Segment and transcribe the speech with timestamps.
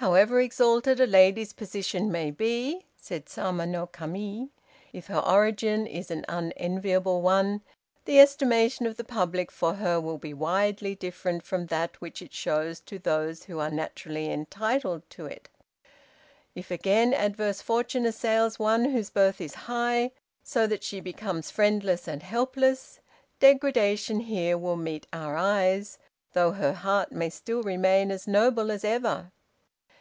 [0.00, 4.48] "However exalted a lady's position may be," said Sama no Kami,
[4.92, 7.62] "if her origin is an unenviable one,
[8.04, 12.32] the estimation of the public for her would be widely different from that which it
[12.32, 15.48] shows to those who are naturally entitled to it.
[16.54, 20.12] If, again, adverse fortune assails one whose birth is high,
[20.44, 23.00] so that she becomes friendless and helpless,
[23.40, 25.98] degradation here will meet our eyes,
[26.34, 29.32] though her heart may still remain as noble as ever.